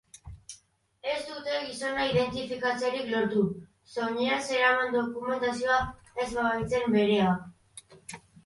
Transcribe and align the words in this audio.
Ez 1.15 1.17
dute 1.31 1.57
gizona 1.65 2.05
identifikatzerik 2.13 3.05
lortu, 3.11 3.43
soinean 3.93 4.41
zeraman 4.49 4.97
dokumentazioa 4.97 5.79
ez 6.25 6.29
baitzen 6.41 6.91
berea. 6.99 7.33